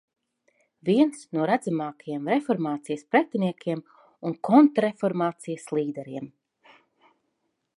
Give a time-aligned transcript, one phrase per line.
[0.87, 3.83] Viens no redzamākajiem reformācijas pretiniekiem
[4.31, 6.31] un kontrreformācijas līderiem.